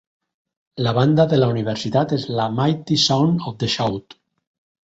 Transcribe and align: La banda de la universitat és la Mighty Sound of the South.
La 0.85 0.93
banda 0.97 1.25
de 1.33 1.39
la 1.43 1.51
universitat 1.55 2.15
és 2.19 2.25
la 2.39 2.49
Mighty 2.61 3.01
Sound 3.05 3.47
of 3.53 3.63
the 3.65 3.71
South. 3.79 4.21